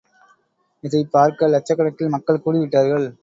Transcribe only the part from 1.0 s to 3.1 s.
பார்க்க லட்சக்கணக்கில் மக்கள் கூடிவிட்டார்கள்.